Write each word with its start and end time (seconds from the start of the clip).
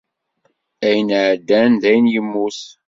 Ayen 0.87 1.09
iɛeddan 1.19 1.71
d 1.81 1.83
ayen 1.89 2.11
yemmut. 2.13 2.59